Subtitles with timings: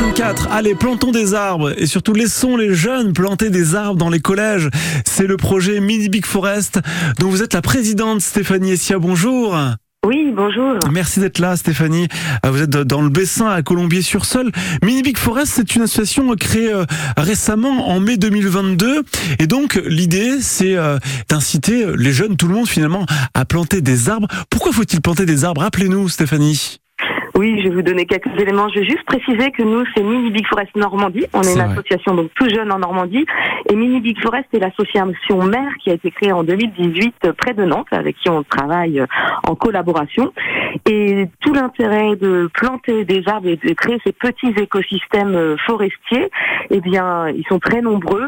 [0.00, 0.48] 24.
[0.52, 4.68] Allez, plantons des arbres et surtout laissons les jeunes planter des arbres dans les collèges.
[5.04, 6.80] C'est le projet Mini Big Forest
[7.18, 8.98] dont vous êtes la présidente Stéphanie Essia.
[8.98, 9.58] Bonjour.
[10.06, 10.78] Oui, bonjour.
[10.92, 12.06] Merci d'être là, Stéphanie.
[12.46, 14.52] Euh, Vous êtes dans le Bessin, à Colombier-sur-Seul.
[14.84, 16.84] Mini Big Forest, c'est une association créée euh,
[17.16, 19.02] récemment, en mai 2022.
[19.40, 23.04] Et donc, l'idée, c'est euh, d'inciter les jeunes, tout le monde finalement,
[23.34, 24.28] à planter des arbres.
[24.48, 25.62] Pourquoi faut-il planter des arbres?
[25.62, 26.78] Rappelez-nous, Stéphanie.
[27.38, 28.68] Oui, je vais vous donner quelques éléments.
[28.68, 31.24] Je vais juste préciser que nous, c'est Mini Big Forest Normandie.
[31.32, 31.70] On est, une vrai.
[31.70, 33.24] association donc tout jeune en Normandie.
[33.70, 37.54] Et Mini Big Forest est l'association mère qui a été créée en 2018 euh, près
[37.54, 39.06] de Nantes, avec qui on travaille euh,
[39.46, 40.32] en collaboration.
[40.90, 46.30] Et tout l'intérêt de planter des arbres et de créer ces petits écosystèmes euh, forestiers,
[46.70, 48.26] eh bien, ils sont très nombreux.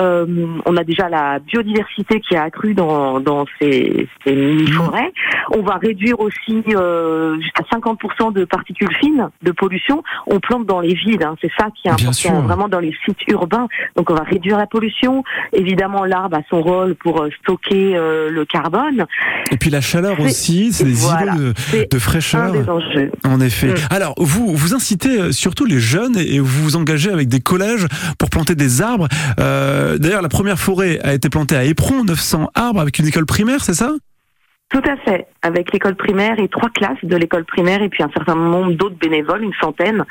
[0.00, 5.12] Euh, on a déjà la biodiversité qui a accru dans, dans ces, ces mini-forêts.
[5.50, 10.02] On va réduire aussi euh, jusqu'à 50% de particules fines, de pollution.
[10.26, 11.36] On plante dans les villes, hein.
[11.40, 13.68] c'est ça qui est important, vraiment dans les sites urbains.
[13.96, 15.24] Donc on va réduire la pollution.
[15.52, 19.06] Évidemment, l'arbre a son rôle pour euh, stocker euh, le carbone.
[19.50, 21.34] Et puis la chaleur aussi, c'est des voilà.
[21.34, 21.52] îlots
[21.90, 22.52] de, fraîcheur.
[22.52, 23.10] des enjeux.
[23.24, 23.68] En effet.
[23.68, 23.74] Mm.
[23.90, 27.86] Alors, vous, vous incitez euh, surtout les jeunes et vous vous engagez avec des collèges
[28.18, 29.08] pour planter des arbres.
[29.38, 33.26] Euh, D'ailleurs, la première forêt a été plantée à Éperon, 900 arbres avec une école
[33.26, 33.92] primaire, c'est ça?
[34.72, 38.10] Tout à fait, avec l'école primaire et trois classes de l'école primaire et puis un
[38.14, 40.04] certain nombre d'autres bénévoles, une centaine.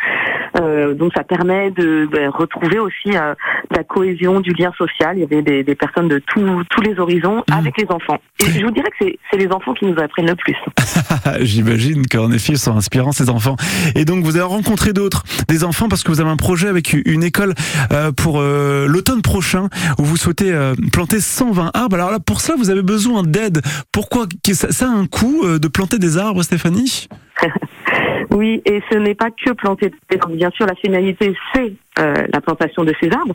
[0.61, 3.33] Euh, donc ça permet de ben, retrouver aussi euh,
[3.71, 5.17] la cohésion du lien social.
[5.17, 7.57] Il y avait des, des personnes de tous tous les horizons Mhm.
[7.57, 8.17] avec les enfants.
[8.39, 10.55] Et je vous dirais que c'est- c'est les enfants qui nous apprennent le plus.
[11.41, 13.55] J'imagine qu'en effet, ils sont inspirants, ces enfants.
[13.95, 16.93] Et donc, vous avez rencontré d'autres, des enfants, parce que vous avez un projet avec
[17.05, 17.53] une école
[17.91, 21.95] euh, pour euh, l'automne prochain, où vous souhaitez euh, planter 120 arbres.
[21.95, 23.61] Alors là, pour ça, vous avez besoin d'aide.
[23.91, 24.25] Pourquoi?
[24.53, 27.07] Ça, ça a un coût euh, de planter des arbres, Stéphanie?
[28.33, 30.35] Oui, et ce n'est pas que planter des arbres.
[30.35, 33.33] Bien sûr, la finalité, c'est euh, la plantation de ces arbres.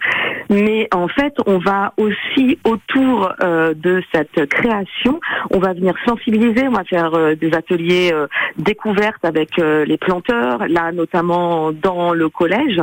[0.48, 5.20] Mais en fait, on va aussi, autour euh, de cette création,
[5.50, 8.26] on va venir sensibiliser, on va faire euh, des ateliers euh,
[8.56, 12.80] découvertes avec euh, les planteurs, là notamment dans le collège.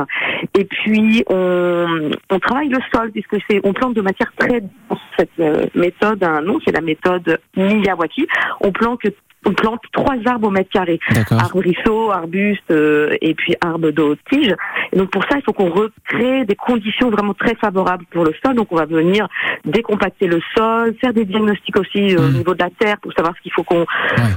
[0.56, 5.00] Et puis, on, on travaille le sol, puisque c'est, on plante de matière très dense.
[5.18, 8.26] Cette euh, méthode a un nom, c'est la méthode Miyawaki.
[8.60, 9.00] On plante,
[9.46, 10.98] on plante trois arbres au mètre carré
[11.30, 14.54] arbrisseaux, arbustes euh, et puis arbres de tige.
[14.92, 18.32] Et donc pour ça, il faut qu'on recrée des conditions vraiment très favorables pour le
[18.44, 18.54] sol.
[18.54, 19.28] Donc on va venir
[19.64, 22.36] décompacter le sol, faire des diagnostics aussi euh, au Mm.
[22.38, 23.86] niveau de la terre pour savoir ce qu'il faut qu'on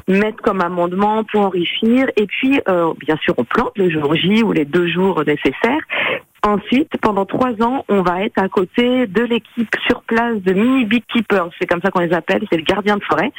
[0.07, 2.07] mette comme amendement pour enrichir.
[2.17, 5.81] Et puis euh, bien sûr, on plante le jour J ou les deux jours nécessaires.
[6.43, 10.85] Ensuite, pendant trois ans, on va être à côté de l'équipe sur place de mini
[10.85, 13.31] big keepers, c'est comme ça qu'on les appelle, c'est le gardien de forêt,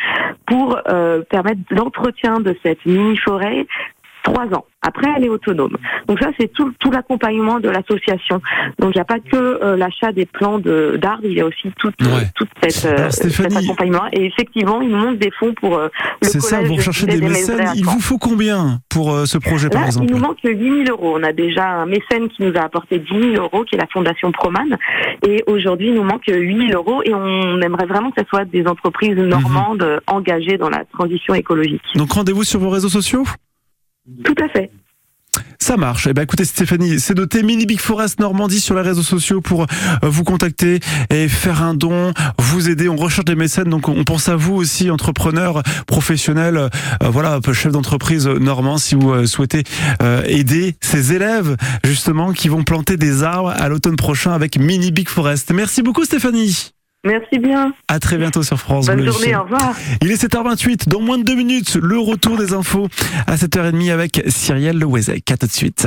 [0.46, 3.66] pour euh, permettre l'entretien de cette mini forêt
[4.24, 4.66] trois ans.
[4.88, 5.76] Après, elle est autonome.
[6.08, 8.40] Donc ça, c'est tout, tout l'accompagnement de l'association.
[8.78, 11.46] Donc il n'y a pas que euh, l'achat des plants de- d'arbres, il y a
[11.46, 12.26] aussi tout, Ouais.
[12.34, 14.04] tout cette, euh, Alors, cet accompagnement.
[14.12, 15.88] Et effectivement, ils nous montent des fonds pour euh,
[16.22, 17.72] le C'est ça, vous recherchez de des Maisons mécènes.
[17.76, 20.84] Il vous faut combien pour euh, ce projet, par Là, exemple il nous manque 8
[20.86, 21.16] 000 euros.
[21.18, 23.86] On a déjà un mécène qui nous a apporté 10 000 euros, qui est la
[23.92, 24.76] Fondation Proman.
[25.26, 28.44] Et aujourd'hui, il nous manque 8 000 euros et on aimerait vraiment que ce soit
[28.46, 29.26] des entreprises Mhm.
[29.28, 31.82] normandes engagées dans la transition écologique.
[31.96, 33.24] Donc rendez-vous sur vos réseaux sociaux?
[34.24, 34.70] Tout à fait.
[35.58, 36.06] Ça marche.
[36.08, 39.62] Eh ben, écoutez, Stéphanie, c'est noté Mini Big Forest Normandie sur les réseaux sociaux pour
[39.62, 39.66] euh,
[40.02, 40.80] vous contacter
[41.10, 42.88] et faire un don, vous aider.
[42.88, 46.68] On recherche des mécènes, donc on pense à vous aussi, entrepreneurs, professionnels, euh,
[47.02, 49.64] voilà, chef d'entreprise normand, si vous euh, souhaitez
[50.02, 54.92] euh, aider ces élèves, justement, qui vont planter des arbres à l'automne prochain avec Mini
[54.92, 55.52] Big Forest.
[55.52, 56.72] Merci beaucoup, Stéphanie.
[57.04, 57.72] Merci bien.
[57.86, 59.12] À très bientôt sur France Bonne Bleu.
[59.12, 59.34] journée.
[59.36, 59.74] Au revoir.
[60.02, 62.88] Il est 7h28, dans moins de deux minutes, le retour des infos
[63.26, 65.30] à 7h30 avec Cyrielle Lewezek.
[65.30, 65.86] À tout de suite.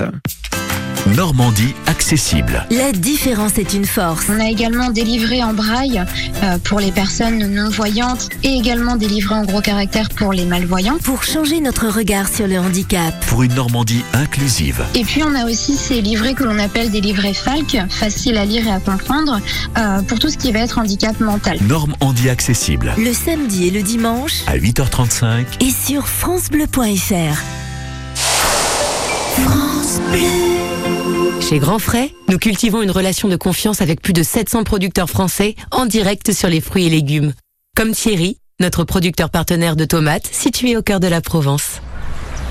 [1.07, 2.66] Normandie accessible.
[2.69, 4.28] La différence est une force.
[4.29, 6.01] On a également des livrets en braille
[6.44, 11.00] euh, pour les personnes non-voyantes et également des livrets en gros caractères pour les malvoyants.
[11.03, 13.13] Pour changer notre regard sur le handicap.
[13.25, 14.84] Pour une Normandie inclusive.
[14.95, 18.45] Et puis on a aussi ces livrets que l'on appelle des livrets FALC, faciles à
[18.45, 19.39] lire et à comprendre,
[19.77, 21.57] euh, pour tout ce qui va être handicap mental.
[21.68, 22.94] Normandie accessible.
[22.98, 24.44] Le samedi et le dimanche.
[24.48, 25.45] À 8h35.
[25.62, 27.42] Et sur FranceBleu.fr.
[29.36, 30.70] France Bleu.
[31.40, 35.56] Chez Grand Frais, nous cultivons une relation de confiance avec plus de 700 producteurs français
[35.72, 37.34] en direct sur les fruits et légumes.
[37.75, 41.81] Comme Thierry, notre producteur partenaire de tomates situé au cœur de la Provence.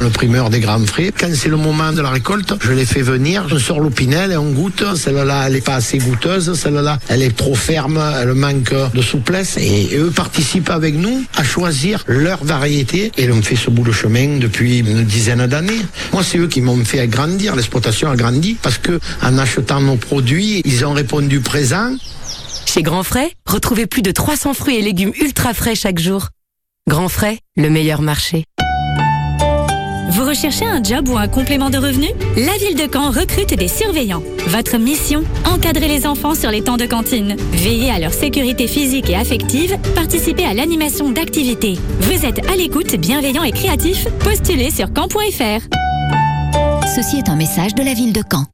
[0.00, 1.12] Le primeur des grands frais.
[1.16, 4.36] Quand c'est le moment de la récolte, je les fais venir, je sors l'opinel et
[4.36, 4.84] on goûte.
[4.96, 9.56] Celle-là, elle est pas assez goûteuse, celle-là, elle est trop ferme, elle manque de souplesse.
[9.58, 13.92] Et eux participent avec nous à choisir leur variété et on fait ce bout de
[13.92, 15.82] chemin depuis une dizaine d'années.
[16.12, 19.96] Moi, c'est eux qui m'ont fait grandir, l'exploitation a grandi parce que en achetant nos
[19.96, 21.94] produits, ils ont répondu présent.
[22.66, 26.28] Chez Grand Frais, retrouvez plus de 300 fruits et légumes ultra frais chaque jour.
[26.88, 28.44] Grand Frais, le meilleur marché.
[30.10, 32.08] Vous recherchez un job ou un complément de revenu?
[32.36, 34.22] La ville de Caen recrute des surveillants.
[34.48, 35.22] Votre mission?
[35.44, 37.36] Encadrer les enfants sur les temps de cantine.
[37.52, 39.76] Veiller à leur sécurité physique et affective.
[39.94, 41.78] Participer à l'animation d'activités.
[42.00, 45.68] Vous êtes à l'écoute, bienveillant et créatif Postulez sur camp.fr.
[46.96, 48.46] Ceci est un message de la ville de Caen.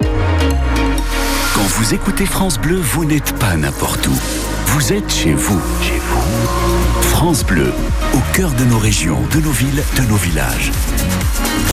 [1.55, 4.56] Quand vous écoutez France Bleu, vous n'êtes pas n'importe où.
[4.67, 5.61] Vous êtes chez vous.
[5.81, 7.03] Chez vous.
[7.03, 7.73] France Bleu,
[8.15, 10.71] au cœur de nos régions, de nos villes, de nos villages.